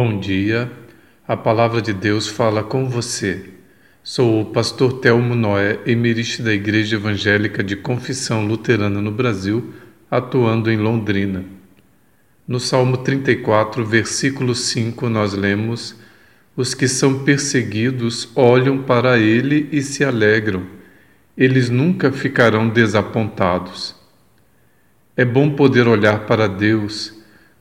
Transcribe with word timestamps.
Bom 0.00 0.20
dia, 0.20 0.70
a 1.26 1.36
palavra 1.36 1.82
de 1.82 1.92
Deus 1.92 2.28
fala 2.28 2.62
com 2.62 2.88
você. 2.88 3.46
Sou 4.00 4.42
o 4.42 4.44
pastor 4.44 5.00
Telmo 5.00 5.34
Noé, 5.34 5.80
emerite 5.86 6.40
da 6.40 6.54
Igreja 6.54 6.94
Evangélica 6.94 7.64
de 7.64 7.74
Confissão 7.74 8.46
Luterana 8.46 9.02
no 9.02 9.10
Brasil, 9.10 9.74
atuando 10.08 10.70
em 10.70 10.76
Londrina. 10.76 11.44
No 12.46 12.60
Salmo 12.60 12.98
34, 12.98 13.84
versículo 13.84 14.54
5, 14.54 15.08
nós 15.08 15.34
lemos: 15.34 15.96
Os 16.54 16.74
que 16.74 16.86
são 16.86 17.24
perseguidos 17.24 18.30
olham 18.36 18.84
para 18.84 19.18
ele 19.18 19.68
e 19.72 19.82
se 19.82 20.04
alegram. 20.04 20.62
Eles 21.36 21.68
nunca 21.68 22.12
ficarão 22.12 22.68
desapontados. 22.68 23.96
É 25.16 25.24
bom 25.24 25.56
poder 25.56 25.88
olhar 25.88 26.20
para 26.20 26.46
Deus, 26.46 27.17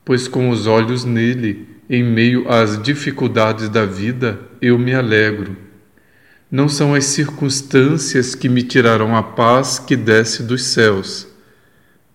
pois 0.08 0.26
com 0.26 0.50
os 0.50 0.68
olhos 0.68 1.04
nele, 1.04 1.68
em 1.90 2.02
meio 2.02 2.50
às 2.50 2.82
dificuldades 2.82 3.68
da 3.68 3.86
vida, 3.86 4.40
eu 4.62 4.80
me 4.80 4.94
alegro. 4.94 5.58
Não 6.50 6.70
são 6.70 6.94
as 6.94 7.04
circunstâncias 7.04 8.34
que 8.34 8.48
me 8.48 8.64
tirarão 8.64 9.18
a 9.18 9.22
paz 9.22 9.80
que 9.80 9.98
desce 9.98 10.44
dos 10.44 10.64
céus. 10.64 11.28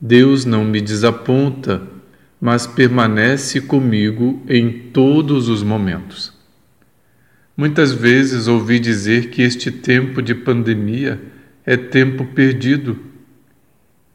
Deus 0.00 0.46
não 0.46 0.64
me 0.64 0.80
desaponta, 0.80 1.82
mas 2.40 2.66
permanece 2.66 3.60
comigo 3.60 4.42
em 4.48 4.88
todos 4.90 5.50
os 5.50 5.62
momentos. 5.62 6.32
Muitas 7.54 7.92
vezes 7.92 8.48
ouvi 8.48 8.78
dizer 8.78 9.28
que 9.28 9.42
este 9.42 9.70
tempo 9.70 10.22
de 10.22 10.34
pandemia 10.34 11.20
é 11.66 11.76
tempo 11.76 12.24
perdido. 12.24 12.96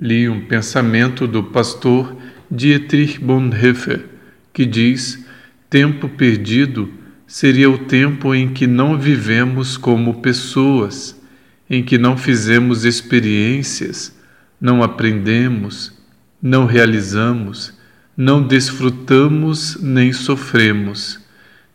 Li 0.01 0.27
um 0.27 0.47
pensamento 0.47 1.27
do 1.27 1.43
pastor 1.43 2.17
Dietrich 2.49 3.19
Bonhoeffer 3.19 4.05
que 4.53 4.65
diz 4.65 5.25
Tempo 5.69 6.07
perdido 6.07 6.89
seria 7.27 7.69
o 7.69 7.77
tempo 7.77 8.33
em 8.33 8.53
que 8.53 8.65
não 8.65 8.97
vivemos 8.97 9.75
como 9.75 10.21
pessoas, 10.21 11.21
em 11.69 11.83
que 11.83 11.97
não 11.97 12.15
fizemos 12.15 12.85
experiências, 12.85 14.17
não 14.61 14.81
aprendemos, 14.81 15.93
não 16.41 16.65
realizamos, 16.65 17.77
não 18.15 18.41
desfrutamos 18.41 19.77
nem 19.81 20.13
sofremos. 20.13 21.19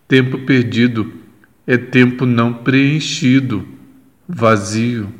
Tempo 0.08 0.38
perdido 0.38 1.12
é 1.66 1.76
tempo 1.76 2.24
não 2.24 2.54
preenchido, 2.54 3.68
vazio. 4.26 5.12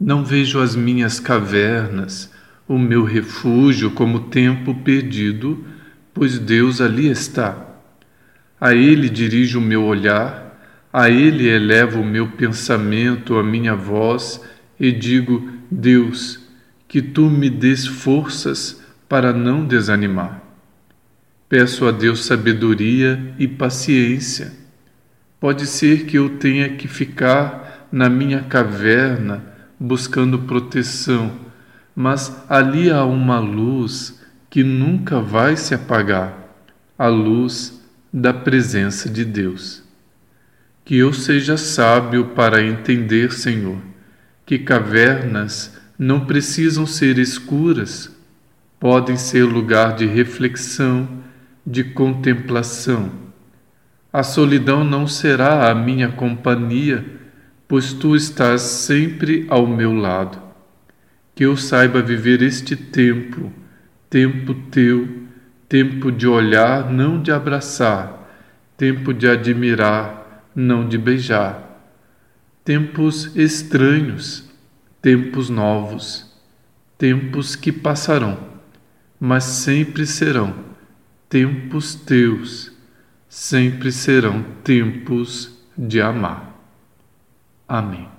Não 0.00 0.24
vejo 0.24 0.58
as 0.58 0.74
minhas 0.74 1.20
cavernas, 1.20 2.30
o 2.66 2.78
meu 2.78 3.04
refúgio 3.04 3.90
como 3.90 4.20
tempo 4.20 4.74
perdido 4.74 5.64
pois 6.14 6.38
Deus 6.38 6.80
ali 6.80 7.10
está. 7.10 7.74
A 8.60 8.72
Ele 8.72 9.10
dirijo 9.10 9.58
o 9.58 9.62
meu 9.62 9.82
olhar, 9.82 10.56
a 10.92 11.10
Ele 11.10 11.48
elevo 11.48 12.00
o 12.00 12.06
meu 12.06 12.28
pensamento, 12.28 13.36
a 13.36 13.42
minha 13.42 13.74
voz 13.74 14.40
e 14.78 14.92
digo: 14.92 15.50
Deus, 15.68 16.40
que 16.86 17.02
tu 17.02 17.28
me 17.28 17.50
des 17.50 17.84
forças 17.84 18.80
para 19.08 19.32
não 19.32 19.66
desanimar. 19.66 20.40
Peço 21.48 21.86
a 21.86 21.90
Deus 21.90 22.24
sabedoria 22.24 23.34
e 23.38 23.46
paciência. 23.46 24.52
Pode 25.38 25.66
ser 25.66 26.06
que 26.06 26.16
eu 26.16 26.38
tenha 26.38 26.70
que 26.70 26.88
ficar 26.88 27.86
na 27.92 28.08
minha 28.08 28.40
caverna 28.40 29.44
buscando 29.78 30.38
proteção, 30.38 31.32
mas 31.94 32.44
ali 32.48 32.90
há 32.90 33.04
uma 33.04 33.38
luz 33.38 34.20
que 34.50 34.62
nunca 34.62 35.20
vai 35.20 35.56
se 35.56 35.74
apagar 35.74 36.44
a 36.98 37.08
luz 37.08 37.82
da 38.12 38.32
presença 38.32 39.08
de 39.08 39.24
Deus. 39.24 39.82
Que 40.84 40.96
eu 40.96 41.12
seja 41.12 41.56
sábio 41.56 42.26
para 42.28 42.62
entender, 42.62 43.32
Senhor, 43.32 43.78
que 44.46 44.58
cavernas 44.58 45.76
não 45.98 46.24
precisam 46.26 46.86
ser 46.86 47.18
escuras, 47.18 48.14
podem 48.78 49.16
ser 49.16 49.44
lugar 49.44 49.94
de 49.96 50.06
reflexão, 50.06 51.08
de 51.66 51.82
contemplação. 51.82 53.10
A 54.12 54.22
solidão 54.22 54.84
não 54.84 55.06
será 55.08 55.70
a 55.70 55.74
minha 55.74 56.10
companhia, 56.10 57.04
pois 57.66 57.92
tu 57.92 58.14
estás 58.14 58.60
sempre 58.62 59.46
ao 59.48 59.66
meu 59.66 59.92
lado. 59.92 60.43
Que 61.34 61.44
eu 61.44 61.56
saiba 61.56 62.00
viver 62.00 62.42
este 62.42 62.76
tempo 62.76 63.52
tempo 64.14 64.54
teu, 64.70 65.24
tempo 65.68 66.12
de 66.12 66.24
olhar, 66.24 66.88
não 66.88 67.20
de 67.20 67.32
abraçar, 67.32 68.30
tempo 68.76 69.12
de 69.12 69.28
admirar, 69.28 70.46
não 70.54 70.88
de 70.88 70.96
beijar. 70.96 71.82
Tempos 72.64 73.34
estranhos, 73.34 74.48
tempos 75.02 75.50
novos, 75.50 76.32
tempos 76.96 77.56
que 77.56 77.72
passarão, 77.72 78.38
mas 79.18 79.42
sempre 79.42 80.06
serão 80.06 80.54
tempos 81.28 81.96
teus, 81.96 82.70
sempre 83.28 83.90
serão 83.90 84.44
tempos 84.62 85.58
de 85.76 86.00
amar. 86.00 86.56
Amém. 87.66 88.13